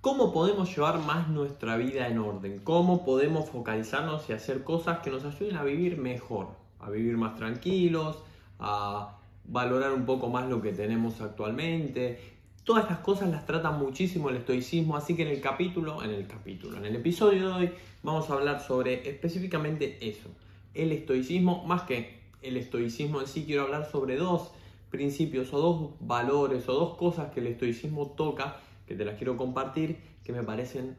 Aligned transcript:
¿Cómo 0.00 0.32
podemos 0.32 0.74
llevar 0.74 0.98
más 1.00 1.28
nuestra 1.28 1.76
vida 1.76 2.08
en 2.08 2.16
orden? 2.16 2.60
¿Cómo 2.60 3.04
podemos 3.04 3.50
focalizarnos 3.50 4.30
y 4.30 4.32
hacer 4.32 4.64
cosas 4.64 5.00
que 5.00 5.10
nos 5.10 5.26
ayuden 5.26 5.58
a 5.58 5.62
vivir 5.62 5.98
mejor? 5.98 6.48
A 6.78 6.88
vivir 6.88 7.18
más 7.18 7.36
tranquilos, 7.36 8.16
a 8.58 9.18
valorar 9.44 9.92
un 9.92 10.06
poco 10.06 10.30
más 10.30 10.48
lo 10.48 10.62
que 10.62 10.72
tenemos 10.72 11.20
actualmente. 11.20 12.18
Todas 12.64 12.84
estas 12.84 13.00
cosas 13.00 13.28
las 13.28 13.44
trata 13.44 13.72
muchísimo 13.72 14.30
el 14.30 14.36
estoicismo, 14.36 14.96
así 14.96 15.14
que 15.14 15.20
en 15.20 15.28
el 15.28 15.42
capítulo, 15.42 16.02
en 16.02 16.12
el 16.12 16.26
capítulo, 16.26 16.78
en 16.78 16.86
el 16.86 16.96
episodio 16.96 17.48
de 17.48 17.52
hoy 17.52 17.70
vamos 18.02 18.30
a 18.30 18.32
hablar 18.32 18.62
sobre 18.62 19.06
específicamente 19.06 19.98
eso, 20.00 20.30
el 20.72 20.92
estoicismo, 20.92 21.62
más 21.66 21.82
que 21.82 22.20
el 22.40 22.56
estoicismo 22.56 23.20
en 23.20 23.26
sí, 23.26 23.44
quiero 23.44 23.64
hablar 23.64 23.84
sobre 23.90 24.16
dos 24.16 24.50
principios 24.90 25.52
o 25.52 25.58
dos 25.58 25.90
valores 26.00 26.66
o 26.70 26.72
dos 26.72 26.96
cosas 26.96 27.32
que 27.32 27.40
el 27.40 27.48
estoicismo 27.48 28.06
toca 28.12 28.56
que 28.90 28.96
te 28.96 29.04
las 29.04 29.16
quiero 29.18 29.36
compartir, 29.36 29.98
que 30.24 30.32
me 30.32 30.42
parecen 30.42 30.96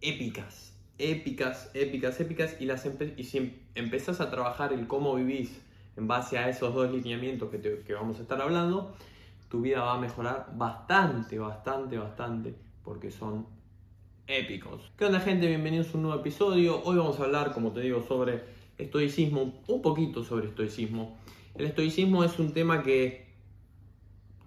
épicas, 0.00 0.72
épicas, 0.98 1.68
épicas, 1.74 2.20
épicas, 2.20 2.56
y, 2.60 2.64
las 2.64 2.88
y 3.16 3.24
si 3.24 3.38
em-, 3.38 3.52
empezás 3.74 4.20
a 4.20 4.30
trabajar 4.30 4.72
el 4.72 4.86
cómo 4.86 5.16
vivís 5.16 5.60
en 5.96 6.06
base 6.06 6.38
a 6.38 6.48
esos 6.48 6.72
dos 6.72 6.92
lineamientos 6.92 7.50
que, 7.50 7.82
que 7.84 7.92
vamos 7.92 8.20
a 8.20 8.22
estar 8.22 8.40
hablando, 8.40 8.94
tu 9.48 9.62
vida 9.62 9.80
va 9.80 9.94
a 9.94 9.98
mejorar 9.98 10.52
bastante, 10.54 11.40
bastante, 11.40 11.98
bastante, 11.98 12.54
porque 12.84 13.10
son 13.10 13.48
épicos. 14.28 14.92
¿Qué 14.96 15.06
onda 15.06 15.18
gente? 15.18 15.48
Bienvenidos 15.48 15.92
a 15.92 15.96
un 15.96 16.04
nuevo 16.04 16.20
episodio. 16.20 16.84
Hoy 16.84 16.98
vamos 16.98 17.18
a 17.18 17.24
hablar, 17.24 17.52
como 17.52 17.72
te 17.72 17.80
digo, 17.80 18.00
sobre 18.06 18.44
estoicismo, 18.78 19.60
un 19.66 19.82
poquito 19.82 20.22
sobre 20.22 20.46
estoicismo. 20.46 21.18
El 21.56 21.66
estoicismo 21.66 22.22
es 22.22 22.38
un 22.38 22.52
tema 22.52 22.84
que 22.84 23.33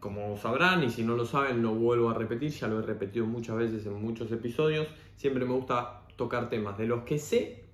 como 0.07 0.37
sabrán, 0.37 0.85
y 0.85 0.89
si 0.89 1.03
no 1.03 1.17
lo 1.17 1.25
saben, 1.25 1.61
lo 1.61 1.75
vuelvo 1.75 2.09
a 2.09 2.13
repetir, 2.13 2.49
ya 2.51 2.69
lo 2.69 2.79
he 2.79 2.81
repetido 2.81 3.25
muchas 3.25 3.57
veces 3.57 3.85
en 3.85 4.01
muchos 4.01 4.31
episodios, 4.31 4.87
siempre 5.17 5.43
me 5.43 5.53
gusta 5.53 6.03
tocar 6.15 6.47
temas 6.47 6.77
de 6.77 6.87
los 6.87 7.03
que 7.03 7.19
sé, 7.19 7.65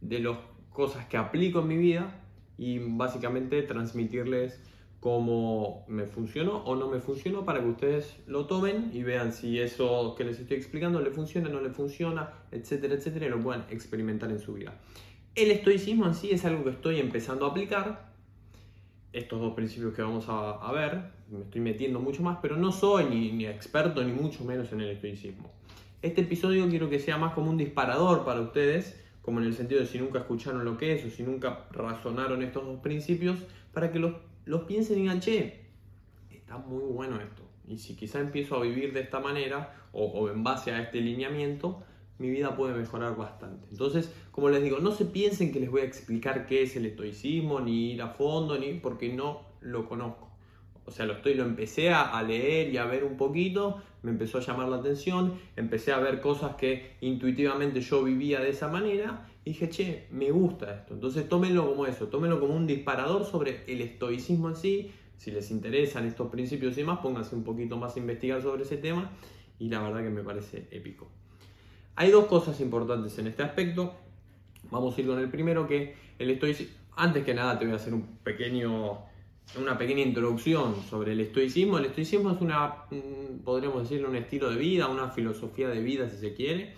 de 0.00 0.20
las 0.20 0.36
cosas 0.72 1.06
que 1.06 1.16
aplico 1.16 1.58
en 1.58 1.66
mi 1.66 1.76
vida 1.76 2.22
y 2.56 2.78
básicamente 2.78 3.60
transmitirles 3.62 4.60
cómo 5.00 5.84
me 5.88 6.06
funcionó 6.06 6.58
o 6.58 6.76
no 6.76 6.88
me 6.88 7.00
funcionó 7.00 7.44
para 7.44 7.60
que 7.60 7.66
ustedes 7.66 8.14
lo 8.28 8.46
tomen 8.46 8.90
y 8.92 9.02
vean 9.02 9.32
si 9.32 9.58
eso 9.58 10.14
que 10.16 10.22
les 10.22 10.38
estoy 10.38 10.58
explicando 10.58 11.00
le 11.00 11.10
funciona, 11.10 11.48
no 11.48 11.60
le 11.60 11.70
funciona, 11.70 12.30
etcétera, 12.52 12.94
etcétera, 12.94 13.26
y 13.26 13.30
lo 13.30 13.42
puedan 13.42 13.64
experimentar 13.68 14.30
en 14.30 14.38
su 14.38 14.54
vida. 14.54 14.78
El 15.34 15.50
estoicismo 15.50 16.06
en 16.06 16.14
sí 16.14 16.30
es 16.30 16.44
algo 16.44 16.62
que 16.62 16.70
estoy 16.70 17.00
empezando 17.00 17.46
a 17.46 17.50
aplicar, 17.50 18.09
estos 19.12 19.40
dos 19.40 19.54
principios 19.54 19.94
que 19.94 20.02
vamos 20.02 20.26
a, 20.28 20.72
ver, 20.72 21.00
me 21.30 21.40
estoy 21.40 21.60
metiendo 21.60 22.00
mucho 22.00 22.22
más, 22.22 22.38
pero 22.40 22.56
no 22.56 22.70
soy 22.70 23.04
ni, 23.06 23.46
experto 23.46 24.02
ni 24.04 24.12
mucho 24.12 24.44
menos 24.44 24.72
en 24.72 24.80
el 24.80 24.90
estoicismo. 24.90 25.50
Este 26.02 26.22
episodio 26.22 26.68
quiero 26.68 26.88
que 26.88 26.98
sea 26.98 27.18
más 27.18 27.34
como 27.34 27.50
un 27.50 27.56
disparador 27.56 28.24
para 28.24 28.40
ustedes, 28.40 29.02
como 29.22 29.40
en 29.40 29.46
el 29.46 29.54
sentido 29.54 29.80
de 29.80 29.86
si 29.86 29.98
nunca 29.98 30.20
escucharon 30.20 30.64
lo 30.64 30.78
que 30.78 30.94
es 30.94 31.04
o 31.04 31.10
si 31.10 31.22
nunca 31.22 31.66
razonaron 31.72 32.42
estos 32.42 32.64
dos 32.64 32.80
principios, 32.80 33.38
para 33.72 33.90
que 33.92 33.98
los, 33.98 34.14
los 34.44 34.62
piensen 34.62 34.98
y 34.98 35.02
digan, 35.02 35.20
che, 35.20 35.66
está 36.30 36.56
muy 36.58 36.84
bueno 36.84 37.20
esto. 37.20 37.42
Y 37.66 37.78
si 37.78 37.96
quizá 37.96 38.20
empiezo 38.20 38.56
a 38.56 38.62
vivir 38.62 38.92
de 38.92 39.00
esta 39.00 39.20
manera 39.20 39.74
o, 39.92 40.04
o 40.04 40.30
en 40.30 40.42
base 40.42 40.72
a 40.72 40.80
este 40.80 41.00
lineamiento, 41.00 41.82
mi 42.20 42.28
vida 42.28 42.54
puede 42.54 42.74
mejorar 42.74 43.16
bastante. 43.16 43.66
Entonces, 43.70 44.12
como 44.30 44.50
les 44.50 44.62
digo, 44.62 44.78
no 44.78 44.92
se 44.92 45.06
piensen 45.06 45.52
que 45.52 45.58
les 45.58 45.70
voy 45.70 45.80
a 45.80 45.84
explicar 45.84 46.46
qué 46.46 46.62
es 46.62 46.76
el 46.76 46.84
estoicismo, 46.84 47.60
ni 47.60 47.92
ir 47.92 48.02
a 48.02 48.08
fondo, 48.08 48.58
ni 48.58 48.74
porque 48.74 49.12
no 49.12 49.46
lo 49.62 49.88
conozco. 49.88 50.30
O 50.84 50.90
sea, 50.90 51.06
lo 51.06 51.14
estoy, 51.14 51.34
lo 51.34 51.44
empecé 51.44 51.90
a, 51.90 52.22
leer 52.22 52.72
y 52.72 52.76
a 52.76 52.84
ver 52.84 53.04
un 53.04 53.16
poquito, 53.16 53.80
me 54.02 54.10
empezó 54.10 54.38
a 54.38 54.40
llamar 54.40 54.68
la 54.68 54.76
atención, 54.76 55.34
empecé 55.56 55.92
a 55.92 55.98
ver 55.98 56.20
cosas 56.20 56.56
que 56.56 56.96
intuitivamente 57.00 57.80
yo 57.80 58.02
vivía 58.02 58.40
de 58.40 58.50
esa 58.50 58.68
manera 58.68 59.28
y 59.44 59.50
dije, 59.50 59.70
che, 59.70 60.06
me 60.10 60.30
gusta 60.30 60.74
esto. 60.74 60.94
Entonces 60.94 61.28
tómenlo 61.28 61.66
como 61.66 61.86
eso, 61.86 62.08
tómenlo 62.08 62.40
como 62.40 62.54
un 62.54 62.66
disparador 62.66 63.24
sobre 63.24 63.64
el 63.66 63.80
estoicismo 63.80 64.48
en 64.48 64.56
sí. 64.56 64.90
Si 65.16 65.30
les 65.30 65.50
interesan 65.50 66.06
estos 66.06 66.30
principios 66.30 66.76
y 66.76 66.84
más, 66.84 66.98
pónganse 66.98 67.34
un 67.34 67.44
poquito 67.44 67.76
más 67.76 67.96
a 67.96 67.98
investigar 67.98 68.42
sobre 68.42 68.64
ese 68.64 68.76
tema 68.76 69.10
y 69.58 69.68
la 69.68 69.80
verdad 69.80 70.02
que 70.02 70.10
me 70.10 70.22
parece 70.22 70.66
épico. 70.70 71.19
Hay 71.96 72.10
dos 72.10 72.26
cosas 72.26 72.60
importantes 72.60 73.18
en 73.18 73.26
este 73.26 73.42
aspecto. 73.42 73.94
Vamos 74.70 74.96
a 74.96 75.00
ir 75.00 75.06
con 75.06 75.18
el 75.18 75.28
primero 75.28 75.66
que 75.66 75.94
el 76.18 76.30
estoicismo. 76.30 76.74
Antes 76.96 77.24
que 77.24 77.34
nada 77.34 77.58
te 77.58 77.64
voy 77.64 77.74
a 77.74 77.76
hacer 77.76 77.94
un 77.94 78.18
pequeño, 78.22 78.98
una 79.58 79.78
pequeña 79.78 80.02
introducción 80.02 80.74
sobre 80.88 81.12
el 81.12 81.20
estoicismo. 81.20 81.78
El 81.78 81.86
estoicismo 81.86 82.30
es 82.30 82.40
una, 82.40 82.84
podríamos 83.44 83.82
decirlo, 83.82 84.08
un 84.08 84.16
estilo 84.16 84.50
de 84.50 84.56
vida, 84.56 84.88
una 84.88 85.10
filosofía 85.10 85.68
de 85.68 85.80
vida 85.80 86.08
si 86.08 86.18
se 86.18 86.34
quiere. 86.34 86.74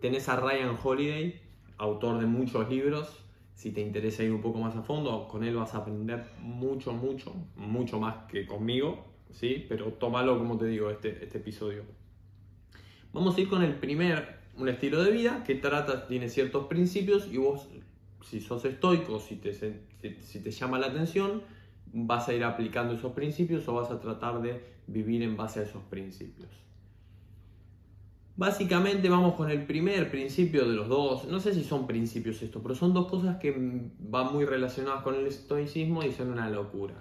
Tenés 0.00 0.28
a 0.28 0.36
Ryan 0.36 0.76
Holiday, 0.82 1.40
autor 1.78 2.18
de 2.18 2.26
muchos 2.26 2.68
libros. 2.68 3.18
Si 3.54 3.70
te 3.70 3.80
interesa 3.80 4.24
ir 4.24 4.32
un 4.32 4.40
poco 4.40 4.58
más 4.58 4.74
a 4.76 4.82
fondo, 4.82 5.28
con 5.28 5.44
él 5.44 5.54
vas 5.54 5.74
a 5.74 5.78
aprender 5.78 6.24
mucho, 6.40 6.92
mucho, 6.92 7.34
mucho 7.56 8.00
más 8.00 8.26
que 8.28 8.46
conmigo, 8.46 9.04
¿sí? 9.30 9.64
Pero 9.68 9.92
tómalo 9.92 10.38
como 10.38 10.58
te 10.58 10.66
digo 10.66 10.90
este, 10.90 11.22
este 11.22 11.38
episodio. 11.38 11.84
Vamos 13.12 13.36
a 13.36 13.40
ir 13.40 13.48
con 13.48 13.62
el 13.62 13.74
primer 13.74 14.41
un 14.56 14.68
estilo 14.68 15.02
de 15.02 15.10
vida 15.10 15.44
que 15.44 15.54
trata, 15.54 16.06
tiene 16.06 16.28
ciertos 16.28 16.66
principios 16.66 17.28
y 17.30 17.38
vos, 17.38 17.68
si 18.22 18.40
sos 18.40 18.64
estoico, 18.64 19.18
si 19.18 19.36
te, 19.36 19.52
si, 19.54 20.40
te 20.40 20.50
llama 20.50 20.78
la 20.78 20.88
atención, 20.88 21.42
vas 21.92 22.28
a 22.28 22.34
ir 22.34 22.44
aplicando 22.44 22.94
esos 22.94 23.12
principios 23.12 23.66
o 23.68 23.74
vas 23.74 23.90
a 23.90 24.00
tratar 24.00 24.42
de 24.42 24.62
vivir 24.86 25.22
en 25.22 25.36
base 25.36 25.60
a 25.60 25.62
esos 25.62 25.82
principios. 25.84 26.48
Básicamente 28.34 29.08
vamos 29.10 29.34
con 29.34 29.50
el 29.50 29.66
primer 29.66 30.10
principio 30.10 30.66
de 30.66 30.74
los 30.74 30.88
dos, 30.88 31.26
no 31.26 31.38
sé 31.38 31.52
si 31.52 31.62
son 31.64 31.86
principios 31.86 32.42
esto, 32.42 32.62
pero 32.62 32.74
son 32.74 32.94
dos 32.94 33.08
cosas 33.08 33.36
que 33.36 33.54
van 33.98 34.32
muy 34.32 34.44
relacionadas 34.46 35.02
con 35.02 35.14
el 35.14 35.26
estoicismo 35.26 36.02
y 36.02 36.12
son 36.12 36.30
una 36.30 36.48
locura. 36.48 36.94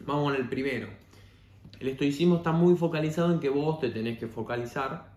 Vamos 0.00 0.32
con 0.32 0.40
el 0.40 0.48
primero. 0.48 0.88
El 1.80 1.88
estoicismo 1.88 2.36
está 2.36 2.52
muy 2.52 2.76
focalizado 2.76 3.32
en 3.32 3.40
que 3.40 3.48
vos 3.48 3.80
te 3.80 3.90
tenés 3.90 4.18
que 4.18 4.28
focalizar 4.28 5.13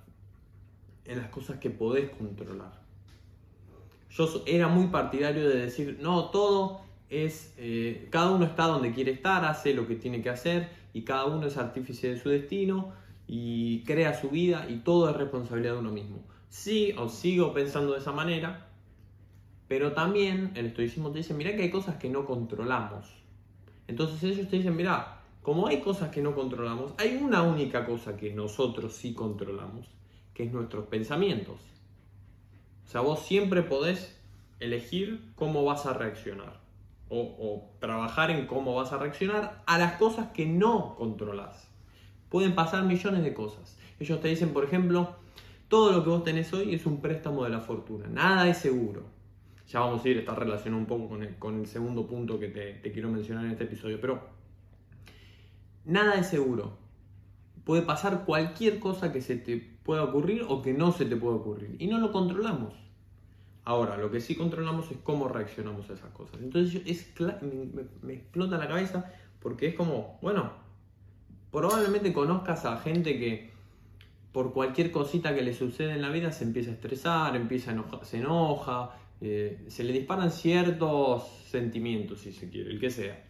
en 1.08 1.20
las 1.20 1.30
cosas 1.30 1.60
que 1.60 1.70
podés 1.70 2.10
controlar. 2.12 2.72
Yo 4.10 4.44
era 4.46 4.68
muy 4.68 4.88
partidario 4.88 5.48
de 5.48 5.58
decir, 5.58 6.00
no, 6.02 6.30
todo 6.30 6.82
es, 7.10 7.54
eh, 7.58 8.08
cada 8.12 8.32
uno 8.32 8.46
está 8.46 8.66
donde 8.66 8.92
quiere 8.92 9.12
estar, 9.12 9.46
hace 9.46 9.74
lo 9.74 9.88
que 9.88 9.96
tiene 9.96 10.22
que 10.22 10.30
hacer 10.30 10.70
y 10.94 11.04
cada 11.04 11.26
uno 11.26 11.48
es 11.48 11.58
artífice 11.58 12.10
de 12.10 12.20
su 12.20 12.30
destino 12.30 12.94
y 13.28 13.84
crea 13.84 14.20
su 14.20 14.30
vida 14.30 14.66
y 14.70 14.78
todo 14.78 15.10
es 15.10 15.16
responsabilidad 15.16 15.74
de 15.74 15.80
uno 15.80 15.92
mismo. 15.92 16.24
Sí, 16.50 16.94
os 16.98 17.14
sigo 17.14 17.54
pensando 17.54 17.94
de 17.94 18.00
esa 18.00 18.12
manera, 18.12 18.70
pero 19.68 19.92
también 19.92 20.52
el 20.56 20.68
estoicismo 20.68 21.12
te 21.12 21.20
dice, 21.20 21.34
mira 21.34 21.56
que 21.56 21.64
hay 21.64 21.70
cosas 21.70 21.98
que 21.98 22.10
no 22.10 22.26
controlamos. 22.26 23.06
Entonces 23.88 24.24
ellos 24.24 24.50
te 24.50 24.58
dicen, 24.58 24.76
mira, 24.76 25.22
como 25.42 25.68
hay 25.68 25.80
cosas 25.82 26.10
que 26.10 26.22
no 26.22 26.34
controlamos, 26.34 26.94
hay 26.98 27.20
una 27.22 27.44
única 27.44 27.86
cosa 27.86 28.18
que 28.18 28.34
nosotros 28.34 28.94
sí 28.94 29.14
controlamos 29.14 29.88
que 30.38 30.44
es 30.44 30.54
nuestros 30.54 30.86
pensamientos. 30.86 31.56
O 32.86 32.88
sea, 32.88 33.02
vos 33.02 33.26
siempre 33.26 33.64
podés 33.64 34.22
elegir 34.60 35.32
cómo 35.34 35.66
vas 35.66 35.88
a 35.88 35.94
reaccionar 35.94 36.62
o, 37.10 37.72
trabajar 37.80 38.30
en 38.30 38.46
cómo 38.46 38.76
vas 38.76 38.94
a 38.94 39.00
reaccionar 39.00 39.64
a 39.66 39.80
las 39.80 39.94
cosas 39.94 40.28
que 40.34 40.46
no 40.46 40.96
controlas. 40.96 41.68
Pueden 42.30 42.54
pasar 42.54 42.84
millones 42.84 43.24
de 43.24 43.34
cosas. 43.34 43.80
Ellos 44.00 44.22
te 44.22 44.28
dicen, 44.28 44.50
por 44.54 44.64
ejemplo, 44.64 45.16
todo 45.70 45.92
lo 45.92 46.04
que 46.04 46.12
vos 46.12 46.24
tenés 46.24 46.54
hoy 46.54 46.76
es 46.76 46.86
un 46.86 47.02
préstamo 47.02 47.44
de 47.44 47.50
la 47.50 47.62
fortuna, 47.62 48.06
nada 48.08 48.48
es 48.48 48.58
seguro. 48.58 49.08
Ya 49.68 49.80
vamos 49.80 50.06
a 50.06 50.10
ir, 50.10 50.20
está 50.20 50.36
relacionado 50.36 50.80
un 50.80 50.88
poco 50.88 51.10
con 51.10 51.24
el, 51.24 51.36
con 51.38 51.62
el 51.62 51.66
segundo 51.66 52.06
punto 52.06 52.40
que 52.40 52.50
te, 52.50 52.74
te 52.74 52.92
quiero 52.92 53.10
mencionar 53.10 53.46
en 53.46 53.52
este 53.54 53.64
episodio, 53.64 54.00
pero 54.00 54.22
nada 55.84 56.14
es 56.14 56.28
seguro. 56.28 56.78
Puede 57.64 57.82
pasar 57.82 58.24
cualquier 58.24 58.80
cosa 58.80 59.12
que 59.12 59.22
se 59.22 59.36
te 59.36 59.77
pueda 59.88 60.04
ocurrir 60.04 60.46
o 60.50 60.62
que 60.62 60.74
no 60.74 60.92
se 60.92 61.06
te 61.06 61.16
puede 61.16 61.38
ocurrir. 61.38 61.78
Y 61.80 61.88
no 61.88 61.98
lo 61.98 62.12
controlamos. 62.12 62.74
Ahora, 63.64 63.96
lo 63.96 64.12
que 64.12 64.20
sí 64.20 64.36
controlamos 64.36 64.92
es 64.92 64.98
cómo 65.02 65.30
reaccionamos 65.30 65.90
a 65.90 65.94
esas 65.94 66.12
cosas. 66.12 66.42
Entonces 66.42 66.82
es, 66.86 67.14
me, 68.04 68.14
explota 68.14 68.58
la 68.58 68.68
cabeza 68.68 69.10
porque 69.40 69.68
es 69.68 69.76
como, 69.76 70.20
bueno, 70.22 70.52
probablemente 71.52 72.12
conozcas 72.12 72.66
a 72.66 72.78
gente 72.80 73.18
que 73.18 73.50
por 74.34 74.52
cualquier 74.52 74.92
cosita 74.92 75.34
que 75.34 75.42
le 75.42 75.54
sucede 75.54 75.94
en 75.94 76.02
la 76.02 76.10
vida 76.10 76.34
se 76.34 76.44
empieza 76.44 76.72
a 76.72 76.74
estresar, 76.74 77.36
empieza 77.38 77.72
a 77.72 77.74
enojar, 77.76 78.04
se 78.04 78.18
enoja, 78.18 78.92
eh, 79.22 79.64
se 79.70 79.86
le 79.86 79.94
disparan 79.94 80.32
ciertos 80.32 81.28
sentimientos, 81.46 82.20
si 82.20 82.34
se 82.34 82.50
quiere, 82.50 82.72
el 82.72 82.80
que 82.80 82.90
sea. 82.90 83.24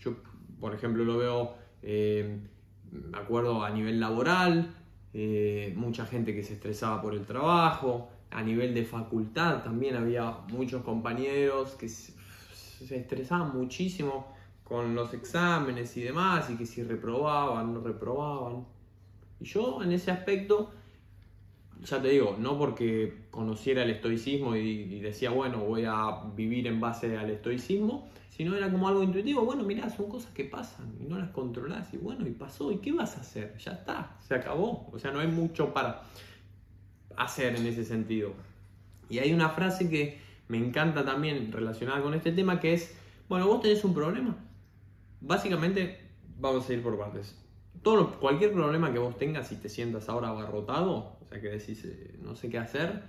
Yo, 0.00 0.16
por 0.60 0.74
ejemplo, 0.74 1.04
lo 1.04 1.16
veo, 1.16 1.54
eh, 1.82 2.38
me 2.92 3.16
acuerdo 3.16 3.64
a 3.64 3.70
nivel 3.70 3.98
laboral, 3.98 4.74
eh, 5.12 5.72
mucha 5.76 6.06
gente 6.06 6.34
que 6.34 6.42
se 6.42 6.54
estresaba 6.54 7.02
por 7.02 7.14
el 7.14 7.26
trabajo, 7.26 8.08
a 8.30 8.42
nivel 8.42 8.74
de 8.74 8.84
facultad 8.84 9.62
también 9.62 9.96
había 9.96 10.30
muchos 10.48 10.82
compañeros 10.82 11.74
que 11.74 11.88
se, 11.88 12.14
estresaban 12.96 13.56
muchísimo 13.56 14.34
con 14.64 14.94
los 14.94 15.12
exámenes 15.12 15.96
y 15.96 16.02
demás, 16.02 16.48
y 16.48 16.56
que 16.56 16.64
si 16.64 16.82
reprobaban, 16.82 17.74
no 17.74 17.80
reprobaban. 17.80 18.64
Y 19.40 19.44
yo 19.44 19.82
en 19.82 19.90
ese 19.92 20.12
aspecto 20.12 20.70
ya 21.84 22.02
te 22.02 22.08
digo, 22.08 22.36
no 22.38 22.58
porque 22.58 23.26
conociera 23.30 23.82
el 23.82 23.90
estoicismo 23.90 24.56
y, 24.56 25.00
decía, 25.00 25.30
bueno, 25.30 25.58
voy 25.58 25.84
a 25.86 26.24
vivir 26.34 26.66
en 26.66 26.80
base 26.80 27.16
al 27.16 27.30
estoicismo, 27.30 28.08
sino 28.28 28.54
era 28.54 28.70
como 28.70 28.88
algo 28.88 29.02
intuitivo, 29.02 29.44
bueno, 29.44 29.64
mirá, 29.64 29.88
son 29.90 30.08
cosas 30.08 30.32
que 30.32 30.44
pasan 30.44 30.94
y 31.00 31.04
no 31.04 31.18
las 31.18 31.30
controlás 31.30 31.92
y 31.92 31.98
bueno, 31.98 32.26
y 32.26 32.32
pasó, 32.32 32.72
¿y 32.72 32.78
qué 32.78 32.92
vas 32.92 33.16
a 33.16 33.20
hacer? 33.20 33.56
Ya 33.58 33.72
está, 33.72 34.16
se 34.26 34.34
acabó, 34.34 34.88
o 34.92 34.98
sea, 34.98 35.10
no 35.10 35.20
hay 35.20 35.28
mucho 35.28 35.72
para 35.72 36.02
hacer 37.16 37.56
en 37.56 37.66
ese 37.66 37.84
sentido. 37.84 38.32
Y 39.08 39.18
hay 39.18 39.32
una 39.32 39.50
frase 39.50 39.90
que 39.90 40.18
me 40.48 40.58
encanta 40.58 41.04
también 41.04 41.52
relacionada 41.52 42.02
con 42.02 42.14
este 42.14 42.32
tema 42.32 42.60
que 42.60 42.74
es, 42.74 42.96
bueno, 43.28 43.46
vos 43.46 43.60
tenés 43.60 43.84
un 43.84 43.94
problema. 43.94 44.36
Básicamente, 45.20 46.00
vamos 46.38 46.68
a 46.68 46.72
ir 46.72 46.82
por 46.82 46.98
partes. 46.98 47.36
Todo, 47.82 48.18
cualquier 48.20 48.52
problema 48.52 48.92
que 48.92 48.98
vos 48.98 49.16
tengas 49.16 49.50
y 49.52 49.56
te 49.56 49.68
sientas 49.68 50.08
ahora 50.08 50.28
abarrotado, 50.28 51.16
o 51.20 51.26
sea 51.28 51.40
que 51.40 51.48
decís, 51.48 51.84
eh, 51.84 52.18
no 52.20 52.36
sé 52.36 52.50
qué 52.50 52.58
hacer, 52.58 53.02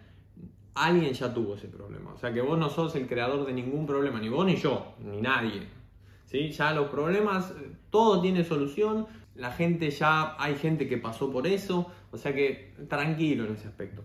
alguien 0.74 1.14
ya 1.14 1.34
tuvo 1.34 1.56
ese 1.56 1.68
problema. 1.68 2.14
O 2.14 2.18
sea 2.18 2.34
que 2.34 2.42
vos 2.42 2.58
no 2.58 2.70
sos 2.70 2.96
el 2.96 3.08
creador 3.08 3.46
de 3.46 3.54
ningún 3.54 3.86
problema, 3.86 4.20
ni 4.20 4.30
vos 4.30 4.46
ni 4.46 4.56
yo, 4.56 4.96
ni 5.00 5.22
nadie. 5.22 5.68
¿Sí? 6.26 6.52
Ya 6.52 6.74
los 6.74 6.90
problemas, 6.90 7.52
eh, 7.52 7.76
todo 7.90 8.22
tiene 8.22 8.46
solución, 8.46 9.08
la 9.36 9.52
gente 9.52 9.90
ya, 9.92 10.36
hay 10.40 10.56
gente 10.56 10.88
que 10.88 10.98
pasó 10.98 11.32
por 11.32 11.48
eso, 11.48 11.92
o 12.12 12.18
sea 12.18 12.34
que 12.34 12.74
tranquilo 12.88 13.46
en 13.46 13.56
ese 13.56 13.68
aspecto. 13.68 14.04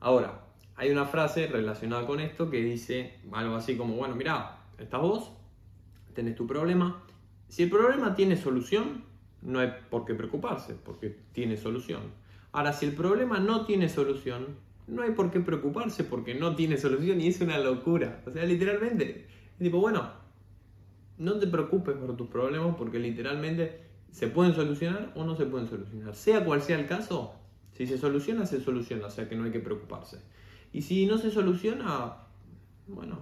Ahora, 0.00 0.44
hay 0.76 0.90
una 0.90 1.06
frase 1.06 1.46
relacionada 1.46 2.06
con 2.06 2.20
esto 2.20 2.50
que 2.50 2.62
dice 2.62 3.18
algo 3.32 3.56
así 3.56 3.76
como, 3.76 3.94
bueno, 3.94 4.14
mira, 4.14 4.60
estás 4.78 5.00
vos, 5.00 5.32
tenés 6.14 6.36
tu 6.36 6.46
problema. 6.46 7.02
Si 7.48 7.64
el 7.64 7.70
problema 7.70 8.14
tiene 8.14 8.36
solución, 8.36 9.04
no 9.42 9.60
hay 9.60 9.72
por 9.90 10.04
qué 10.04 10.14
preocuparse, 10.14 10.74
porque 10.74 11.16
tiene 11.32 11.56
solución. 11.56 12.02
Ahora, 12.52 12.72
si 12.72 12.86
el 12.86 12.94
problema 12.94 13.38
no 13.38 13.66
tiene 13.66 13.88
solución, 13.88 14.56
no 14.86 15.02
hay 15.02 15.10
por 15.10 15.30
qué 15.30 15.40
preocuparse, 15.40 16.04
porque 16.04 16.34
no 16.34 16.56
tiene 16.56 16.76
solución 16.76 17.20
y 17.20 17.28
es 17.28 17.40
una 17.40 17.58
locura. 17.58 18.22
O 18.26 18.30
sea, 18.30 18.44
literalmente, 18.44 19.26
tipo, 19.58 19.78
bueno, 19.78 20.10
no 21.18 21.38
te 21.38 21.46
preocupes 21.46 21.96
por 21.96 22.16
tus 22.16 22.28
problemas, 22.28 22.74
porque 22.76 22.98
literalmente 22.98 23.82
se 24.10 24.28
pueden 24.28 24.54
solucionar 24.54 25.12
o 25.14 25.24
no 25.24 25.36
se 25.36 25.46
pueden 25.46 25.68
solucionar. 25.68 26.14
Sea 26.14 26.44
cual 26.44 26.62
sea 26.62 26.78
el 26.78 26.86
caso, 26.86 27.34
si 27.72 27.86
se 27.86 27.98
soluciona, 27.98 28.46
se 28.46 28.60
soluciona, 28.60 29.06
o 29.06 29.10
sea 29.10 29.28
que 29.28 29.36
no 29.36 29.44
hay 29.44 29.50
que 29.50 29.60
preocuparse. 29.60 30.18
Y 30.72 30.82
si 30.82 31.06
no 31.06 31.18
se 31.18 31.30
soluciona, 31.30 32.16
bueno, 32.86 33.20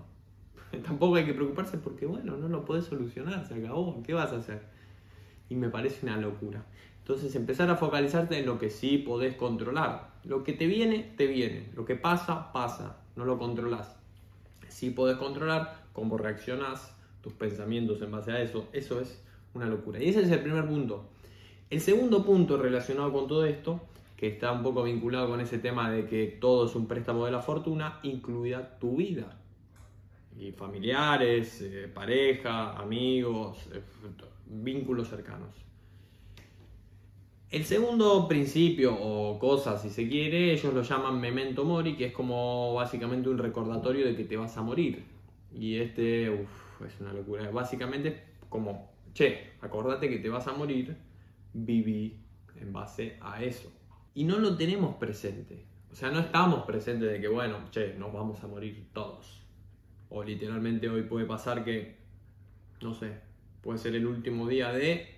tampoco 0.85 1.17
hay 1.17 1.27
que 1.27 1.35
preocuparse 1.35 1.79
porque, 1.79 2.07
bueno, 2.07 2.37
no 2.37 2.49
lo 2.49 2.65
puedes 2.65 2.85
solucionar, 2.85 3.47
se 3.47 3.55
acabó, 3.55 4.03
¿qué 4.03 4.15
vas 4.15 4.33
a 4.33 4.37
hacer? 4.37 4.76
Y 5.49 5.55
me 5.55 5.69
parece 5.69 6.07
una 6.07 6.17
locura. 6.17 6.65
Entonces 6.99 7.35
empezar 7.37 7.71
a 7.71 7.77
focalizarte 7.77 8.39
en 8.39 8.47
lo 8.47 8.59
que 8.59 8.71
sí 8.71 8.99
podés 8.99 9.37
controlar. 9.37 10.11
Lo 10.25 10.43
que 10.43 10.53
te 10.53 10.67
viene, 10.67 11.13
te 11.17 11.27
viene. 11.27 11.69
Lo 11.77 11.85
que 11.85 11.95
pasa, 11.95 12.53
pasa. 12.53 12.97
No 13.15 13.25
lo 13.25 13.39
controlas. 13.39 13.97
Sí 14.69 14.91
podés 14.91 15.17
controlar 15.17 15.85
cómo 15.93 16.19
reaccionas, 16.19 16.93
tus 17.23 17.33
pensamientos 17.33 18.03
en 18.03 18.11
base 18.11 18.33
a 18.33 18.43
eso. 18.43 18.69
Eso 18.73 19.01
es 19.01 19.23
una 19.55 19.67
locura. 19.67 20.03
Y 20.03 20.09
ese 20.09 20.23
es 20.23 20.31
el 20.31 20.41
primer 20.41 20.67
punto. 20.67 21.05
El 21.71 21.81
segundo 21.81 22.25
punto 22.25 22.57
relacionado 22.57 23.13
con 23.13 23.29
todo 23.29 23.45
esto 23.45 23.81
que 24.17 24.29
está 24.29 24.53
un 24.53 24.63
poco 24.63 24.83
vinculado 24.83 25.29
con 25.29 25.41
ese 25.41 25.59
tema 25.59 25.91
de 25.91 26.07
que 26.07 26.27
todo 26.27 26.67
es 26.67 26.75
un 26.75 26.87
préstamo 26.87 27.27
de 27.27 27.33
la 27.33 27.41
fortuna, 27.41 28.01
incluida 28.03 28.79
tu 28.79 28.97
vida. 28.97 29.37
Y 30.39 30.53
familiares, 30.53 31.61
eh, 31.63 31.91
pareja, 31.93 32.73
amigos, 32.79 33.59
eh, 33.73 33.81
vínculos 34.47 35.09
cercanos. 35.09 35.51
El 37.51 37.65
segundo 37.65 38.27
principio 38.27 38.95
o 38.95 39.39
cosa, 39.39 39.79
si 39.79 39.89
se 39.91 40.09
quiere, 40.09 40.53
ellos 40.53 40.75
lo 40.75 40.83
llaman 40.83 41.21
memento 41.21 41.65
mori, 41.65 41.97
que 41.97 42.07
es 42.07 42.13
como 42.13 42.75
básicamente 42.75 43.29
un 43.29 43.39
recordatorio 43.39 44.07
de 44.07 44.17
que 44.17 44.25
te 44.25 44.37
vas 44.37 44.57
a 44.57 44.63
morir. 44.63 45.05
Y 45.53 45.77
este, 45.77 46.29
uff, 46.29 46.83
es 46.87 47.01
una 47.01 47.13
locura. 47.13 47.49
Básicamente 47.51 48.25
como, 48.49 48.91
che, 49.15 49.53
acordate 49.61 50.09
que 50.09 50.19
te 50.19 50.29
vas 50.29 50.47
a 50.49 50.53
morir, 50.53 50.97
viví 51.53 52.19
en 52.57 52.73
base 52.73 53.17
a 53.21 53.43
eso 53.43 53.73
y 54.17 54.25
no 54.25 54.39
lo 54.39 54.57
tenemos 54.57 54.97
presente. 54.97 55.67
O 55.93 55.95
sea, 55.95 56.11
no 56.11 56.21
estamos 56.21 56.65
presentes 56.65 57.13
de 57.13 57.21
que, 57.21 57.29
bueno, 57.29 57.59
che, 57.71 57.95
nos 57.95 58.13
vamos 58.13 58.43
a 58.43 58.49
morir 58.49 58.89
todos. 58.93 59.43
O 60.09 60.25
literalmente 60.25 60.89
hoy 60.89 61.03
puede 61.03 61.27
pasar 61.27 61.65
que, 61.65 61.97
no 62.81 62.95
sé, 62.95 63.21
puede 63.67 63.79
ser 63.79 63.97
el 63.97 64.07
último 64.07 64.49
día 64.49 64.73
de 64.73 65.09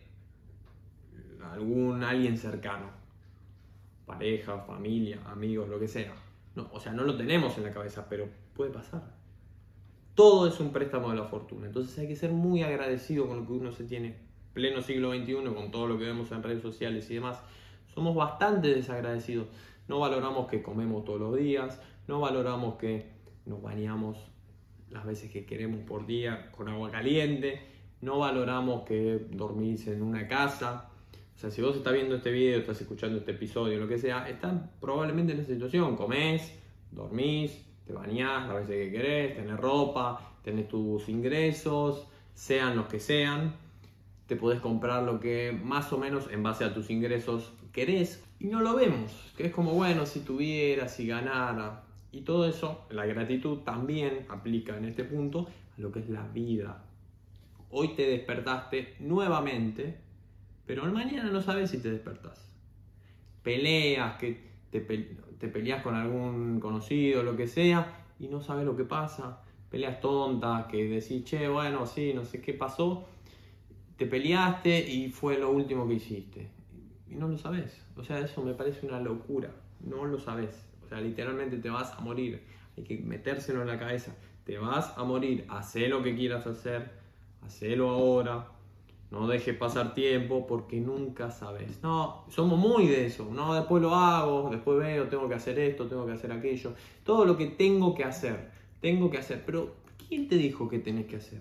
algún 1.53 2.03
alguien 2.03 2.37
cercano. 2.37 2.91
Pareja, 4.07 4.59
familia, 4.61 5.21
amigos, 5.27 5.69
lo 5.69 5.79
que 5.79 5.87
sea. 5.87 6.15
No, 6.57 6.69
o 6.73 6.81
sea, 6.81 6.93
no 6.93 7.05
lo 7.05 7.17
tenemos 7.17 7.57
en 7.59 7.65
la 7.65 7.71
cabeza, 7.71 8.09
pero 8.09 8.27
puede 8.55 8.71
pasar. 8.71 9.15
Todo 10.15 10.49
es 10.49 10.59
un 10.59 10.73
préstamo 10.73 11.11
de 11.11 11.17
la 11.17 11.25
fortuna. 11.25 11.67
Entonces 11.67 11.97
hay 11.99 12.09
que 12.09 12.17
ser 12.17 12.33
muy 12.33 12.63
agradecido 12.63 13.29
con 13.29 13.41
lo 13.41 13.47
que 13.47 13.53
uno 13.53 13.71
se 13.71 13.85
tiene. 13.85 14.17
Pleno 14.55 14.81
siglo 14.81 15.13
XXI, 15.13 15.35
con 15.55 15.71
todo 15.71 15.87
lo 15.87 15.99
que 15.99 16.05
vemos 16.05 16.33
en 16.33 16.43
redes 16.43 16.63
sociales 16.63 17.09
y 17.11 17.15
demás 17.15 17.41
somos 17.99 18.15
bastante 18.15 18.69
desagradecidos. 18.69 19.49
No 19.89 19.99
valoramos 19.99 20.47
que 20.47 20.63
comemos 20.63 21.05
todos 21.05 21.21
los 21.21 21.37
días, 21.37 21.83
no 22.07 22.21
valoramos 22.21 22.77
que 22.77 23.11
nos 23.45 23.61
bañamos 23.61 24.17
las 24.89 25.05
veces 25.05 25.31
que 25.31 25.45
queremos 25.45 25.81
por 25.81 26.07
día 26.07 26.51
con 26.53 26.69
agua 26.69 26.91
caliente, 26.91 27.61
no 28.01 28.19
valoramos 28.19 28.85
que 28.85 29.27
dormís 29.31 29.87
en 29.89 30.03
una 30.03 30.29
casa. 30.29 30.89
O 31.37 31.39
sea, 31.39 31.51
si 31.51 31.63
vos 31.63 31.77
estás 31.77 31.93
viendo 31.93 32.17
este 32.17 32.31
video, 32.31 32.59
estás 32.59 32.81
escuchando 32.81 33.19
este 33.19 33.33
episodio, 33.33 33.79
lo 33.79 33.89
que 33.89 33.99
sea, 33.99 34.29
están 34.29 34.71
probablemente 34.81 35.33
en 35.33 35.41
esa 35.41 35.53
situación. 35.53 35.97
Comés, 35.97 36.53
dormís, 36.91 37.65
te 37.87 37.93
bañás 37.93 38.49
las 38.49 38.67
veces 38.67 38.87
que 38.87 38.93
querés, 38.93 39.37
tenés 39.37 39.57
ropa, 39.57 40.21
tenés 40.43 40.69
tus 40.69 41.09
ingresos, 41.09 42.07
sean 42.35 42.77
los 42.77 42.87
que 42.87 43.01
sean. 43.01 43.55
Te 44.27 44.37
podés 44.37 44.61
comprar 44.61 45.05
lo 45.05 45.21
que 45.21 45.59
más 45.65 45.93
o 45.93 45.99
menos 45.99 46.29
en 46.31 46.43
base 46.43 46.65
a 46.65 46.75
tus 46.75 46.91
ingresos 46.91 47.53
querés 47.73 48.23
y 48.41 48.47
no 48.47 48.61
lo 48.61 48.75
vemos. 48.75 49.13
Que 49.37 49.47
es 49.47 49.53
como, 49.53 49.73
bueno, 49.73 50.07
si 50.07 50.21
tuviera, 50.21 50.89
si 50.89 51.07
ganara. 51.07 51.85
Y 52.13 52.23
todo 52.23 52.49
eso, 52.49 52.85
la 52.91 53.07
gratitud 53.07 53.59
también 53.59 54.27
aplica 54.29 54.77
en 54.77 54.85
este 54.85 55.05
punto 55.05 55.47
a 55.77 55.81
lo 55.81 55.93
que 55.93 56.01
es 56.01 56.09
la 56.09 56.27
vida. 56.29 56.83
Hoy 57.71 57.95
te 57.95 58.07
despertaste 58.07 58.95
nuevamente, 59.01 59.97
pero 60.67 60.85
mañana 60.87 61.31
no 61.31 61.43
sabes 61.43 61.71
si 61.71 61.79
te 61.83 61.91
despertás. 61.91 62.53
Peleas, 63.43 64.17
que 64.19 64.41
te, 64.71 64.81
peleas 64.81 65.83
con 65.83 65.95
algún 65.95 66.61
conocido, 66.61 67.23
lo 67.23 67.37
que 67.37 67.47
sea, 67.47 68.05
y 68.19 68.29
no 68.29 68.41
sabes 68.41 68.65
lo 68.65 68.77
que 68.77 68.85
pasa. 68.85 69.43
Peleas 69.71 70.01
tontas, 70.01 70.67
que 70.67 70.89
decís, 70.89 71.25
che, 71.25 71.49
bueno, 71.49 71.87
sí, 71.87 72.13
no 72.15 72.25
sé 72.25 72.41
qué 72.41 72.55
pasó. 72.55 73.07
Te 73.97 74.07
peleaste 74.07 74.89
y 74.89 75.11
fue 75.11 75.39
lo 75.39 75.51
último 75.51 75.87
que 75.87 75.95
hiciste 75.95 76.59
y 77.11 77.15
no 77.15 77.29
lo 77.29 77.39
sabes. 77.39 77.85
O 77.97 78.05
sea, 78.05 78.21
eso 78.21 78.43
me 78.43 78.55
parece 78.55 78.87
una 78.87 79.01
locura. 79.01 79.51
No 79.81 80.05
lo 80.05 80.19
sabes. 80.19 80.67
O 80.85 80.89
sea, 80.89 81.01
literalmente 81.01 81.59
te 81.59 81.71
vas 81.71 81.93
a 81.93 82.01
morir. 82.01 82.43
Hay 82.77 82.85
que 82.85 82.99
metérselo 82.99 83.63
en 83.63 83.69
la 83.69 83.79
cabeza. 83.79 84.15
Te 84.45 84.59
vas 84.59 84.97
a 84.97 85.05
morir. 85.05 85.45
Hacé 85.49 85.89
lo 85.89 86.03
que 86.03 86.15
quieras 86.15 86.47
hacer. 86.47 86.98
Hacelo 87.49 87.89
ahora. 87.89 88.47
No 89.11 89.27
dejes 89.27 89.57
pasar 89.57 89.95
tiempo 89.95 90.47
porque 90.47 90.81
nunca 90.81 91.31
sabes. 91.31 91.83
No, 91.83 92.27
somos 92.29 92.59
muy 92.59 92.87
de 92.87 93.07
eso. 93.07 93.27
No, 93.33 93.55
después 93.55 93.83
lo 93.83 93.95
hago, 93.95 94.51
después 94.51 94.79
veo, 94.79 95.09
tengo 95.09 95.27
que 95.31 95.35
hacer 95.35 95.59
esto, 95.59 95.87
tengo 95.87 96.05
que 96.05 96.13
hacer 96.13 96.31
aquello. 96.31 96.75
Todo 97.05 97.25
lo 97.25 97.39
que 97.39 97.47
tengo 97.47 97.95
que 97.95 98.05
hacer, 98.05 98.51
tengo 98.81 99.11
que 99.11 99.17
hacer. 99.17 99.45
Pero, 99.47 99.77
¿quién 100.09 100.29
te 100.29 100.37
dijo 100.37 100.69
que 100.69 100.79
tenés 100.79 101.07
que 101.07 101.17
hacer? 101.17 101.41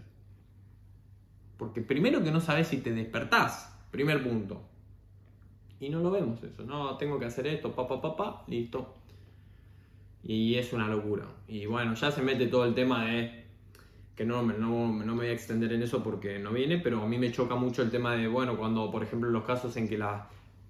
Porque 1.58 1.82
primero 1.82 2.24
que 2.24 2.32
no 2.32 2.40
sabes 2.40 2.70
si 2.70 2.78
te 2.78 2.94
despertás. 2.94 3.76
Primer 3.92 4.24
punto. 4.24 4.62
Y 5.82 5.90
no 5.90 6.00
lo 6.00 6.10
vemos 6.10 6.42
eso. 6.42 6.64
No, 6.64 6.96
tengo 6.98 7.20
que 7.20 7.26
hacer 7.26 7.48
esto, 7.48 7.74
pa, 7.74 7.86
pa, 7.86 8.02
pa, 8.02 8.16
pa, 8.16 8.44
listo. 8.48 8.96
Y 10.24 10.56
es 10.56 10.72
una 10.72 10.88
locura. 10.88 11.26
Y 11.50 11.66
bueno, 11.66 11.96
ya 11.96 12.12
se 12.12 12.22
mete 12.22 12.48
todo 12.48 12.64
el 12.64 12.74
tema 12.74 13.04
de 13.06 13.37
que 14.18 14.26
no, 14.26 14.42
no, 14.42 14.54
no, 14.54 14.88
me 14.90 15.14
voy 15.14 15.28
a 15.28 15.32
extender 15.32 15.72
en 15.72 15.84
eso 15.84 16.04
porque 16.04 16.40
no 16.40 16.52
viene, 16.52 16.80
pero 16.80 17.04
a 17.04 17.08
mí 17.08 17.18
me 17.18 17.32
choca 17.32 17.56
mucho 17.56 17.84
el 17.84 17.92
tema 17.92 18.16
de, 18.16 18.28
bueno, 18.28 18.58
cuando 18.58 18.92
por 18.92 19.04
ejemplo 19.04 19.30
los 19.30 19.46
casos 19.46 19.78
en 19.78 19.88
que 19.88 19.98
la, 19.98 20.28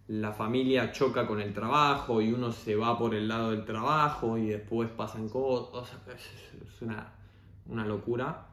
la 0.08 0.34
familia 0.34 0.92
choca 0.92 1.26
con 1.26 1.40
el 1.40 1.54
trabajo 1.54 2.22
y 2.22 2.32
uno 2.32 2.52
se 2.52 2.76
va 2.76 2.98
por 3.00 3.16
el 3.16 3.28
lado 3.28 3.52
del 3.52 3.66
trabajo 3.66 4.38
y 4.38 4.48
después 4.48 4.90
pasan 4.90 5.30
cosas, 5.30 5.98
es 6.14 6.82
una, 6.82 7.14
una 7.68 7.86
locura. 7.86 8.48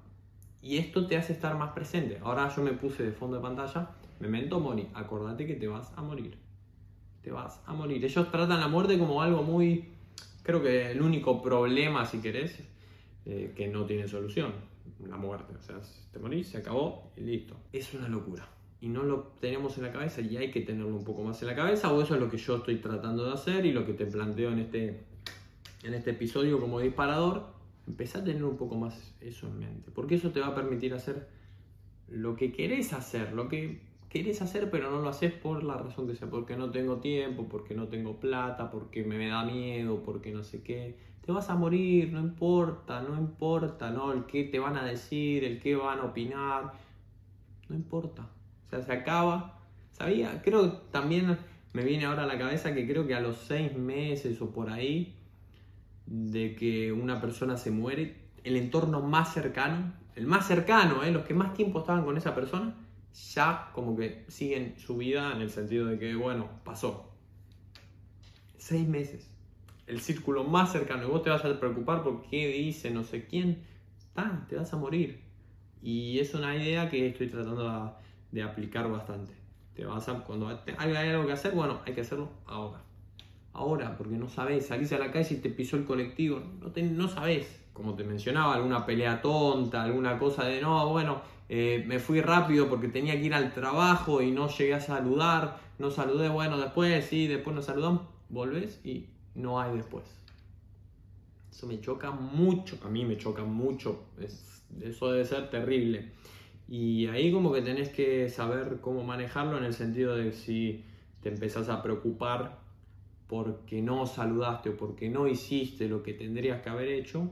Y 0.63 0.79
esto 0.79 1.07
te 1.07 1.19
hace 1.19 1.35
estar 1.35 1.59
más 1.59 1.73
presente. 1.73 2.19
Ahora 2.23 2.49
yo 2.55 2.63
me 2.63 2.73
puse 2.73 3.03
de 3.03 3.13
fondo 3.13 3.37
de 3.37 3.43
pantalla, 3.43 3.91
memento 4.21 4.61
mori, 4.61 4.89
acordate 4.95 5.47
que 5.47 5.55
te 5.57 5.69
vas 5.69 5.93
a 5.97 6.03
morir 6.03 6.39
te 7.25 7.33
vas 7.33 7.59
a 7.67 7.73
morir. 7.73 8.05
Ellos 8.05 8.31
tratan 8.31 8.61
la 8.61 8.69
muerte 8.69 8.99
como 8.99 9.23
algo 9.23 9.43
muy, 9.43 9.89
creo 10.43 10.63
que 10.63 10.91
el 10.91 11.01
único 11.01 11.43
problema, 11.43 12.05
si 12.05 12.19
querés, 12.19 12.61
eh, 13.25 13.53
que 13.57 13.67
no 13.67 13.87
tiene 13.87 14.07
solución, 14.07 14.53
la 15.09 15.17
muerte. 15.17 15.55
O 15.57 15.63
sea, 15.63 15.81
te 16.13 16.19
morís, 16.19 16.49
se 16.49 16.59
acabó 16.59 17.13
y 17.17 17.21
listo. 17.23 17.57
Es 17.73 17.93
una 17.95 18.09
locura. 18.09 18.49
y 18.81 18.89
no 18.89 19.03
lo 19.03 19.33
tenemos 19.41 19.79
en 19.79 19.85
la 19.85 19.93
cabeza 19.93 20.21
y 20.21 20.37
hay 20.37 20.51
que 20.51 20.61
tenerlo 20.61 20.95
un 20.95 21.05
poco 21.05 21.23
más 21.23 21.41
en 21.41 21.49
la 21.49 21.55
cabeza 21.55 21.91
o 21.91 22.03
eso 22.03 22.17
es 22.17 22.21
lo 22.21 22.29
que 22.29 22.37
yo 22.37 22.57
estoy 22.57 22.77
tratando 22.77 23.25
de 23.25 23.33
hacer 23.33 23.65
y 23.65 23.73
lo 23.73 23.87
que 23.87 23.95
te 23.95 24.05
planteo 24.05 24.53
en 24.53 24.59
este, 24.59 25.05
en 25.85 25.95
este 25.95 26.11
episodio 26.11 26.61
como 26.61 26.81
disparador, 26.81 27.47
empezá 27.87 28.19
a 28.19 28.25
tener 28.25 28.45
un 28.45 28.59
poco 28.59 28.77
más 28.77 29.15
eso 29.23 29.47
en 29.47 29.59
mente, 29.59 29.91
porque 29.91 30.17
eso 30.17 30.33
te 30.33 30.41
va 30.41 30.49
a 30.49 30.55
permitir 30.55 30.93
hacer 30.93 31.29
lo 32.09 32.37
que 32.37 32.53
querés 32.53 32.93
hacer, 32.93 33.33
lo 33.33 33.49
que 33.49 33.81
querés 34.11 34.43
hacer 34.43 34.71
pero 34.71 34.91
no 34.91 35.01
lo 35.01 35.09
haces 35.09 35.33
por 35.33 35.65
la 35.65 35.79
razón 35.79 36.07
que 36.07 36.15
sea, 36.15 36.29
porque 36.29 36.55
no 36.55 36.71
tengo 36.71 36.99
tiempo, 36.99 37.49
porque 37.49 37.75
no 37.75 37.89
tengo 37.89 38.21
plata, 38.21 38.71
porque 38.71 39.03
me 39.03 39.27
da 39.27 39.45
miedo, 39.45 40.03
porque 40.03 40.31
no 40.31 40.45
sé 40.45 40.63
qué. 40.63 41.14
Te 41.25 41.33
vas 41.33 41.49
a 41.49 41.55
morir, 41.55 42.13
no 42.13 42.21
importa, 42.21 43.01
no 43.01 43.17
importa, 43.17 43.91
¿no? 43.91 44.13
El 44.13 44.27
qué 44.27 44.45
te 44.45 44.59
van 44.59 44.77
a 44.77 44.85
decir, 44.85 45.45
el 45.45 45.59
qué 45.59 45.75
van 45.75 46.01
a 46.01 46.05
opinar, 46.05 46.73
no 47.69 47.77
importa. 47.77 48.29
O 48.67 48.71
sea, 48.71 48.83
se 48.83 48.93
acaba. 48.93 49.61
Sabía, 49.91 50.43
creo 50.43 50.71
que 50.71 50.79
también 50.91 51.39
me 51.73 51.83
viene 51.83 52.05
ahora 52.05 52.25
a 52.25 52.27
la 52.27 52.39
cabeza 52.39 52.75
que 52.75 52.87
creo 52.87 53.07
que 53.07 53.15
a 53.15 53.21
los 53.21 53.37
seis 53.37 53.75
meses 53.77 54.41
o 54.43 54.51
por 54.51 54.71
ahí 54.71 55.15
de 56.07 56.55
que 56.55 56.93
una 56.93 57.21
persona 57.21 57.57
se 57.57 57.71
muere, 57.71 58.17
el 58.45 58.57
entorno 58.57 59.01
más 59.01 59.33
cercano, 59.33 59.95
el 60.17 60.27
más 60.27 60.47
cercano, 60.47 61.03
¿eh? 61.03 61.11
los 61.11 61.25
que 61.25 61.35
más 61.35 61.55
tiempo 61.55 61.81
estaban 61.81 62.05
con 62.05 62.17
esa 62.17 62.35
persona, 62.35 62.75
ya 63.35 63.71
como 63.73 63.97
que 63.97 64.25
siguen 64.29 64.75
su 64.79 64.97
vida 64.97 65.33
en 65.33 65.41
el 65.41 65.51
sentido 65.51 65.87
de 65.87 65.99
que, 65.99 66.15
bueno, 66.15 66.49
pasó. 66.65 67.11
Seis 68.59 68.87
meses. 68.87 69.34
El 69.87 70.01
círculo 70.01 70.45
más 70.45 70.73
cercano. 70.73 71.05
Y 71.05 71.11
vos 71.11 71.23
te 71.23 71.31
vas 71.31 71.45
a 71.45 71.61
preocupar 71.61 72.03
por 72.03 72.23
qué 72.23 72.49
dice 72.49 72.91
no 72.91 73.03
sé 73.05 73.27
quién. 73.27 73.63
Ah, 74.17 74.47
te 74.49 74.57
vas 74.57 74.73
a 74.73 74.77
morir. 74.77 75.21
Y 75.83 76.19
es 76.19 76.33
una 76.35 76.57
idea 76.57 76.89
que 76.89 77.09
estoy 77.09 77.29
tratando 77.29 77.95
de 78.33 78.43
aplicar 78.43 78.91
bastante. 78.91 79.33
Te 79.75 79.85
vas 79.85 80.09
a, 80.09 80.21
cuando 80.21 80.49
hay 80.79 81.09
algo 81.09 81.27
que 81.27 81.33
hacer, 81.33 81.53
bueno, 81.53 81.81
hay 81.85 81.95
que 81.95 82.01
hacerlo 82.01 82.31
ahora. 82.47 82.81
Ahora, 83.53 83.97
porque 83.97 84.17
no 84.17 84.29
sabes, 84.29 84.67
salís 84.67 84.93
a 84.93 84.99
la 84.99 85.13
calle 85.13 85.35
y 85.35 85.39
te 85.39 85.51
pisó 85.51 85.77
el 85.77 85.85
colectivo. 85.85 86.41
No, 86.61 86.71
te, 86.71 86.83
no 86.83 87.09
sabes. 87.09 87.61
Como 87.73 87.95
te 87.95 88.05
mencionaba, 88.05 88.55
alguna 88.55 88.87
pelea 88.87 89.21
tonta, 89.21 89.83
alguna 89.83 90.19
cosa 90.19 90.45
de 90.45 90.61
no, 90.61 90.89
bueno, 90.91 91.23
eh, 91.49 91.85
me 91.87 91.99
fui 91.99 92.21
rápido 92.21 92.69
porque 92.69 92.87
tenía 92.87 93.15
que 93.15 93.27
ir 93.27 93.35
al 93.35 93.53
trabajo 93.53 94.23
y 94.23 94.31
no 94.31 94.49
llegué 94.49 94.75
a 94.75 94.81
saludar, 94.81 95.59
no 95.81 95.91
saludé, 95.91 96.29
bueno, 96.29 96.57
después 96.57 97.05
sí, 97.05 97.27
después 97.27 97.55
nos 97.55 97.65
saludamos, 97.65 98.03
volvés 98.29 98.81
y 98.85 99.09
no 99.35 99.61
hay 99.61 99.77
después. 99.77 100.05
Eso 101.51 101.67
me 101.67 101.81
choca 101.81 102.11
mucho, 102.11 102.79
a 102.85 102.89
mí 102.89 103.05
me 103.05 103.17
choca 103.17 103.45
mucho, 103.45 104.07
eso 104.83 105.11
debe 105.11 105.25
ser 105.25 105.51
terrible. 105.51 106.11
Y 106.69 107.07
ahí 107.07 107.31
como 107.31 107.53
que 107.53 107.63
tenés 107.63 107.91
que 107.91 108.29
saber 108.29 108.79
cómo 108.81 109.05
manejarlo 109.05 109.59
en 109.59 109.65
el 109.65 109.75
sentido 109.75 110.17
de 110.17 110.33
si 110.33 110.85
te 111.23 111.29
empezás 111.29 111.69
a 111.69 111.83
preocupar 111.83 112.59
porque 113.29 113.83
no 113.83 114.07
saludaste 114.07 114.71
o 114.71 114.77
porque 114.77 115.09
no 115.09 115.27
hiciste 115.27 115.89
lo 115.89 116.03
que 116.03 116.13
tendrías 116.13 116.63
que 116.63 116.71
haber 116.71 116.89
hecho, 116.89 117.31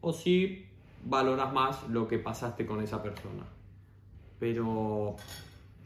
o 0.00 0.12
si 0.12 0.66
valoras 1.04 1.52
más 1.52 1.88
lo 1.88 2.08
que 2.08 2.18
pasaste 2.18 2.66
con 2.66 2.82
esa 2.82 3.02
persona. 3.02 3.44
Pero 4.38 5.16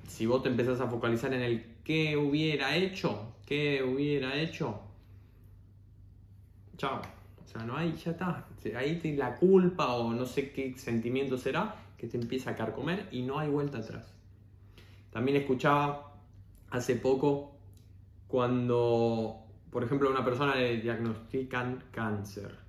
si 0.06 0.26
vos 0.26 0.42
te 0.42 0.48
empezás 0.48 0.80
a 0.80 0.88
focalizar 0.88 1.32
en 1.34 1.42
el 1.42 1.64
qué 1.84 2.16
hubiera 2.16 2.76
hecho, 2.76 3.34
qué 3.46 3.82
hubiera 3.82 4.36
hecho, 4.36 4.80
chao. 6.78 7.02
O 7.44 7.46
sea, 7.46 7.62
no 7.64 7.76
hay, 7.76 7.94
ya 7.94 8.12
está. 8.12 8.46
Ahí 8.74 8.98
te, 8.98 9.14
la 9.14 9.36
culpa 9.36 9.92
o 9.92 10.14
no 10.14 10.24
sé 10.24 10.52
qué 10.52 10.74
sentimiento 10.78 11.36
será 11.36 11.76
que 11.98 12.06
te 12.06 12.16
empieza 12.16 12.52
a 12.52 12.56
carcomer 12.56 13.08
y 13.10 13.20
no 13.22 13.38
hay 13.38 13.50
vuelta 13.50 13.78
atrás. 13.78 14.14
También 15.10 15.36
escuchaba 15.36 16.14
hace 16.70 16.96
poco 16.96 17.52
cuando, 18.26 19.44
por 19.70 19.84
ejemplo, 19.84 20.08
a 20.08 20.12
una 20.12 20.24
persona 20.24 20.54
le 20.54 20.78
diagnostican 20.78 21.84
cáncer 21.90 22.68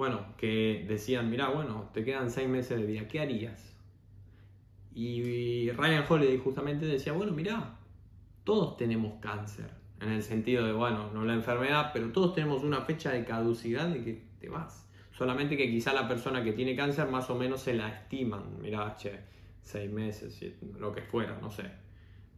bueno, 0.00 0.24
que 0.38 0.86
decían, 0.88 1.28
mira, 1.28 1.50
bueno, 1.50 1.90
te 1.92 2.02
quedan 2.02 2.30
seis 2.30 2.48
meses 2.48 2.78
de 2.80 2.86
vida, 2.86 3.06
¿qué 3.06 3.20
harías? 3.20 3.76
Y 4.94 5.70
Ryan 5.72 6.04
Holiday 6.08 6.38
justamente 6.38 6.86
decía, 6.86 7.12
bueno, 7.12 7.32
mira, 7.32 7.76
todos 8.42 8.78
tenemos 8.78 9.20
cáncer, 9.20 9.70
en 10.00 10.12
el 10.12 10.22
sentido 10.22 10.66
de, 10.66 10.72
bueno, 10.72 11.10
no 11.12 11.24
la 11.24 11.34
enfermedad, 11.34 11.90
pero 11.92 12.10
todos 12.10 12.34
tenemos 12.34 12.62
una 12.62 12.80
fecha 12.82 13.10
de 13.10 13.24
caducidad 13.24 13.88
de 13.88 14.02
que 14.02 14.22
te 14.40 14.48
vas. 14.48 14.88
Solamente 15.12 15.56
que 15.56 15.70
quizá 15.70 15.92
la 15.92 16.08
persona 16.08 16.42
que 16.42 16.52
tiene 16.52 16.74
cáncer 16.74 17.08
más 17.08 17.28
o 17.28 17.34
menos 17.34 17.60
se 17.60 17.74
la 17.74 17.88
estiman, 17.88 18.60
mira, 18.60 18.96
che, 18.96 19.20
seis 19.62 19.90
meses, 19.90 20.42
lo 20.78 20.92
que 20.92 21.02
fuera, 21.02 21.38
no 21.40 21.50
sé. 21.50 21.64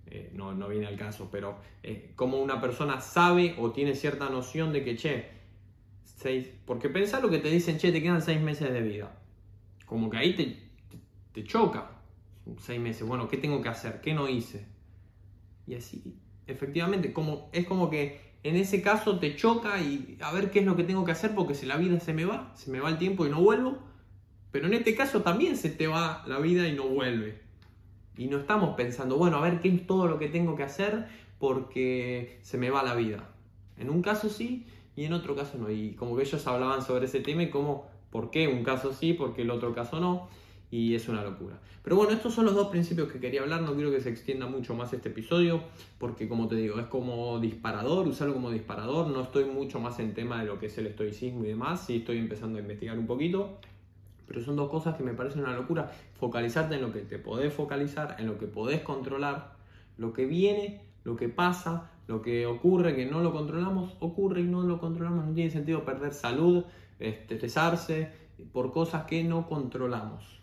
Eh, 0.07 0.31
no, 0.35 0.53
no 0.53 0.69
viene 0.69 0.87
al 0.87 0.97
caso, 0.97 1.29
pero 1.31 1.59
eh, 1.83 2.13
como 2.17 2.43
una 2.43 2.61
persona 2.61 3.01
sabe 3.01 3.55
o 3.59 3.71
tiene 3.71 3.95
cierta 3.95 4.29
noción 4.29 4.73
de 4.73 4.85
que, 4.85 4.97
che, 4.97 5.43
porque 6.67 6.89
pensá 6.89 7.21
lo 7.21 7.31
que 7.31 7.39
te 7.39 7.49
dicen, 7.49 7.79
che, 7.79 7.93
te 7.93 8.03
quedan 8.03 8.23
seis 8.23 8.41
meses 8.41 8.73
de 8.73 8.81
vida. 8.81 9.13
Como 9.87 10.11
que 10.11 10.17
ahí 10.17 10.35
te, 10.35 10.57
te, 11.33 11.45
choca. 11.45 11.91
Seis 12.59 12.81
meses, 12.81 13.07
bueno, 13.07 13.29
¿qué 13.29 13.37
tengo 13.37 13.63
que 13.63 13.69
hacer? 13.69 14.01
¿Qué 14.01 14.15
no 14.15 14.29
hice? 14.29 14.67
Y 15.67 15.75
así, 15.75 16.19
efectivamente, 16.47 17.13
como, 17.13 17.49
es 17.53 17.67
como 17.67 17.91
que 17.91 18.21
en 18.43 18.57
ese 18.57 18.83
caso 18.83 19.19
te 19.19 19.37
choca 19.37 19.81
y 19.81 20.19
a 20.21 20.33
ver 20.33 20.51
qué 20.51 20.61
es 20.61 20.67
lo 20.67 20.77
que 20.77 20.85
tengo 20.85 21.05
que 21.05 21.13
hacer 21.13 21.35
porque 21.35 21.55
si 21.55 21.67
la 21.67 21.77
vida 21.77 22.01
se 22.01 22.13
me 22.13 22.25
va, 22.25 22.53
se 22.55 22.71
me 22.71 22.81
va 22.81 22.89
el 22.89 22.99
tiempo 22.99 23.27
y 23.27 23.31
no 23.31 23.41
vuelvo. 23.41 23.79
Pero 24.51 24.67
en 24.67 24.75
este 24.75 24.95
caso 24.95 25.23
también 25.23 25.57
se 25.57 25.71
te 25.71 25.87
va 25.87 26.25
la 26.27 26.39
vida 26.39 26.69
y 26.69 26.73
no 26.73 26.89
vuelve. 26.89 27.41
Y 28.17 28.27
no 28.27 28.39
estamos 28.39 28.75
pensando, 28.77 29.17
bueno, 29.17 29.39
a 29.39 29.41
ver 29.41 29.61
qué 29.61 29.69
es 29.69 29.87
todo 29.87 30.07
lo 30.07 30.19
que 30.19 30.29
tengo 30.29 30.57
que 30.57 30.65
hacer 30.65 31.07
porque 31.39 32.39
se 32.43 32.59
me 32.59 32.71
va 32.71 32.83
la 32.83 32.95
vida. 32.95 33.31
En 33.79 33.89
un 33.89 34.03
caso 34.03 34.29
sí 34.29 34.67
y 34.97 35.05
en 35.05 35.13
otro 35.13 35.35
caso 35.35 35.57
no. 35.59 35.71
Y 35.71 35.95
como 35.95 36.17
que 36.17 36.23
ellos 36.23 36.47
hablaban 36.47 36.83
sobre 36.83 37.07
ese 37.07 37.21
tema 37.21 37.45
y 37.45 37.51
cómo, 37.51 37.87
por 38.11 38.31
qué 38.31 38.49
un 38.49 38.65
caso 38.65 38.93
sí, 38.93 39.15
por 39.15 39.35
qué 39.35 39.43
el 39.43 39.51
otro 39.51 39.75
caso 39.75 40.01
no. 40.01 40.29
Y 40.73 40.95
es 40.95 41.07
una 41.07 41.23
locura. 41.23 41.61
Pero 41.83 41.97
bueno, 41.97 42.13
estos 42.13 42.33
son 42.33 42.47
los 42.47 42.55
dos 42.55 42.69
principios 42.69 43.13
que 43.13 43.21
quería 43.21 43.43
hablar. 43.43 43.61
No 43.61 43.75
quiero 43.75 43.91
que 43.91 44.01
se 44.01 44.09
extienda 44.09 44.47
mucho 44.47 44.75
más 44.75 44.91
este 44.95 45.11
episodio, 45.11 45.61
porque 45.99 46.27
como 46.27 46.49
te 46.49 46.55
digo, 46.57 46.81
es 46.81 46.87
como 46.87 47.39
disparador, 47.41 48.09
usarlo 48.09 48.33
como 48.33 48.51
disparador. 48.51 49.09
No 49.09 49.21
estoy 49.21 49.45
mucho 49.45 49.81
más 49.81 49.99
en 49.99 50.15
tema 50.15 50.41
de 50.41 50.47
lo 50.47 50.59
que 50.59 50.67
es 50.67 50.79
el 50.79 50.87
estoicismo 50.87 51.45
y 51.45 51.49
demás. 51.49 51.85
Sí 51.85 51.97
estoy 51.97 52.17
empezando 52.17 52.57
a 52.57 52.63
investigar 52.63 52.99
un 52.99 53.07
poquito. 53.07 53.59
Pero 54.27 54.41
son 54.41 54.57
dos 54.57 54.71
cosas 54.71 54.97
que 54.97 55.03
me 55.03 55.13
parecen 55.13 55.43
una 55.43 55.55
locura. 55.55 55.93
Focalizarte 56.19 56.77
en 56.77 56.81
lo 56.81 56.91
que 56.91 57.01
te 57.01 57.19
podés 57.19 57.53
focalizar, 57.53 58.17
en 58.19 58.27
lo 58.27 58.39
que 58.39 58.47
podés 58.47 58.81
controlar, 58.81 59.53
lo 59.99 60.15
que 60.15 60.25
viene, 60.25 60.81
lo 61.05 61.17
que 61.17 61.29
pasa, 61.29 61.91
lo 62.07 62.23
que 62.23 62.47
ocurre 62.47 62.97
que 62.97 63.05
no 63.05 63.21
lo 63.21 63.33
controlamos, 63.33 63.95
ocurre 64.01 64.41
y 64.41 64.45
no 64.45 64.63
lo 64.63 64.81
controlamos. 64.81 65.27
No 65.27 65.35
tiene 65.35 65.51
sentido 65.51 65.85
perder 65.85 66.15
salud, 66.15 66.65
estresarse 66.99 68.11
por 68.55 68.73
cosas 68.73 69.05
que 69.05 69.23
no 69.23 69.47
controlamos. 69.47 70.42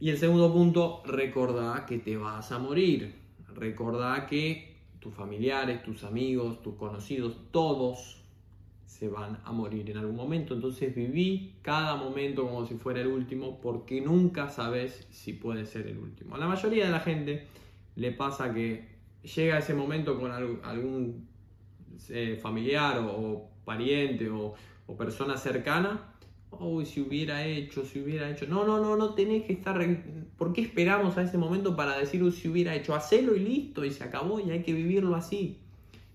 Y 0.00 0.10
el 0.10 0.18
segundo 0.18 0.52
punto, 0.52 1.02
recordá 1.04 1.84
que 1.86 1.98
te 1.98 2.16
vas 2.16 2.50
a 2.52 2.58
morir. 2.58 3.14
Recordá 3.54 4.26
que 4.26 4.76
tus 4.98 5.14
familiares, 5.14 5.82
tus 5.82 6.04
amigos, 6.04 6.62
tus 6.62 6.74
conocidos, 6.74 7.36
todos 7.50 8.16
se 8.86 9.08
van 9.08 9.40
a 9.44 9.52
morir 9.52 9.88
en 9.90 9.98
algún 9.98 10.16
momento. 10.16 10.54
Entonces 10.54 10.94
viví 10.94 11.54
cada 11.62 11.96
momento 11.96 12.46
como 12.46 12.66
si 12.66 12.74
fuera 12.74 13.00
el 13.00 13.06
último 13.06 13.60
porque 13.60 14.00
nunca 14.00 14.48
sabes 14.48 15.06
si 15.10 15.34
puede 15.34 15.64
ser 15.66 15.86
el 15.86 15.98
último. 15.98 16.34
A 16.34 16.38
la 16.38 16.46
mayoría 16.46 16.86
de 16.86 16.90
la 16.90 17.00
gente 17.00 17.46
le 17.96 18.10
pasa 18.12 18.52
que 18.52 18.88
llega 19.22 19.58
ese 19.58 19.74
momento 19.74 20.18
con 20.18 20.32
algún 20.32 21.28
eh, 22.08 22.38
familiar 22.40 22.98
o, 22.98 23.48
pariente 23.64 24.28
o, 24.30 24.54
persona 24.98 25.36
cercana, 25.36 26.09
uy, 26.52 26.86
si 26.86 27.00
hubiera 27.00 27.46
hecho, 27.46 27.84
si 27.84 28.00
hubiera 28.00 28.30
hecho. 28.30 28.46
No, 28.46 28.64
no, 28.64 28.80
no, 28.80 28.96
no 28.96 29.14
tenés 29.14 29.44
que 29.44 29.52
estar. 29.52 29.78
¿Por 30.36 30.52
qué 30.52 30.62
esperamos 30.62 31.16
a 31.16 31.22
ese 31.22 31.38
momento 31.38 31.76
para 31.76 31.98
decir 31.98 32.30
si 32.32 32.48
hubiera 32.48 32.74
hecho? 32.74 32.94
Hacelo 32.94 33.34
y 33.34 33.40
listo, 33.40 33.84
y 33.84 33.90
se 33.90 34.04
acabó, 34.04 34.40
y 34.40 34.50
hay 34.50 34.62
que 34.62 34.72
vivirlo 34.72 35.14
así. 35.14 35.58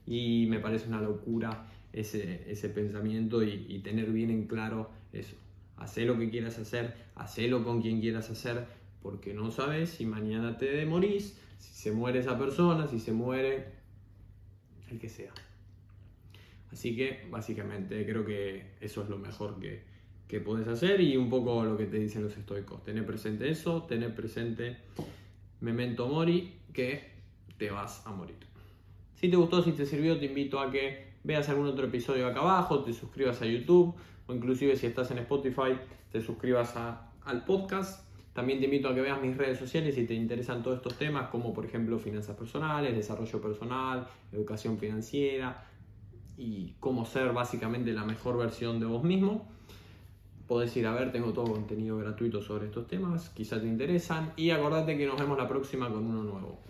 Y 0.05 0.47
me 0.49 0.59
parece 0.59 0.87
una 0.87 1.01
locura 1.01 1.67
ese, 1.93 2.43
ese 2.51 2.69
pensamiento 2.69 3.43
y, 3.43 3.65
y 3.69 3.79
tener 3.79 4.11
bien 4.11 4.29
en 4.29 4.47
claro 4.47 4.89
eso. 5.13 5.35
Hacé 5.77 6.05
lo 6.05 6.17
que 6.17 6.29
quieras 6.29 6.57
hacer, 6.59 6.95
hacelo 7.15 7.63
con 7.63 7.81
quien 7.81 7.99
quieras 7.99 8.29
hacer, 8.29 8.65
porque 9.01 9.33
no 9.33 9.51
sabes 9.51 9.89
si 9.89 10.05
mañana 10.05 10.57
te 10.57 10.85
morís 10.85 11.37
si 11.59 11.73
se 11.73 11.91
muere 11.91 12.19
esa 12.19 12.37
persona, 12.37 12.87
si 12.87 12.99
se 12.99 13.11
muere 13.11 13.65
el 14.91 14.99
que 14.99 15.09
sea. 15.09 15.31
Así 16.71 16.95
que 16.95 17.27
básicamente 17.29 18.05
creo 18.05 18.25
que 18.25 18.75
eso 18.81 19.03
es 19.03 19.09
lo 19.09 19.17
mejor 19.17 19.59
que, 19.59 19.83
que 20.27 20.39
puedes 20.39 20.67
hacer 20.67 21.01
y 21.01 21.17
un 21.17 21.29
poco 21.29 21.63
lo 21.63 21.77
que 21.77 21.85
te 21.85 21.97
dicen 21.97 22.23
los 22.23 22.35
estoicos. 22.35 22.83
Tener 22.83 23.05
presente 23.05 23.49
eso, 23.49 23.83
tener 23.83 24.15
presente 24.15 24.77
memento 25.61 26.07
mori, 26.07 26.53
que 26.73 27.11
te 27.57 27.69
vas 27.71 28.05
a 28.05 28.11
morir. 28.11 28.35
Si 29.15 29.29
te 29.29 29.37
gustó, 29.37 29.63
si 29.63 29.71
te 29.71 29.85
sirvió, 29.85 30.19
te 30.19 30.25
invito 30.25 30.59
a 30.59 30.71
que 30.71 31.15
veas 31.23 31.47
algún 31.49 31.67
otro 31.67 31.87
episodio 31.87 32.27
acá 32.27 32.41
abajo, 32.41 32.83
te 32.83 32.93
suscribas 32.93 33.41
a 33.41 33.45
YouTube 33.45 33.95
o 34.27 34.33
inclusive 34.33 34.75
si 34.75 34.87
estás 34.87 35.11
en 35.11 35.19
Spotify, 35.19 35.77
te 36.11 36.21
suscribas 36.21 36.75
al 36.75 37.45
podcast 37.45 38.05
También 38.33 38.59
te 38.59 38.65
invito 38.65 38.89
a 38.89 38.95
que 38.95 39.01
veas 39.01 39.21
mis 39.21 39.37
redes 39.37 39.57
sociales 39.57 39.95
si 39.95 40.05
te 40.05 40.13
interesan 40.13 40.61
todos 40.61 40.77
estos 40.77 40.97
temas, 40.97 41.29
como 41.29 41.53
por 41.53 41.65
ejemplo 41.65 41.97
finanzas 41.99 42.35
personales, 42.35 42.95
desarrollo 42.95 43.41
personal, 43.41 44.07
educación 44.31 44.77
financiera 44.77 45.65
y 46.37 46.73
cómo 46.79 47.05
ser 47.05 47.31
básicamente 47.31 47.93
la 47.93 48.03
mejor 48.03 48.37
versión 48.37 48.79
de 48.79 48.85
vos 48.85 49.03
mismo. 49.03 49.47
Podés 50.47 50.75
ir 50.77 50.85
a 50.87 50.93
ver, 50.93 51.11
tengo 51.11 51.33
todo 51.33 51.53
contenido 51.53 51.97
gratuito 51.97 52.41
sobre 52.41 52.65
estos 52.65 52.87
temas, 52.87 53.29
quizás 53.29 53.61
te 53.61 53.67
interesan. 53.67 54.33
Y 54.35 54.51
acordate 54.51 54.97
que 54.97 55.07
nos 55.07 55.19
vemos 55.19 55.37
la 55.37 55.47
próxima 55.47 55.89
con 55.89 56.05
uno 56.05 56.23
nuevo. 56.23 56.61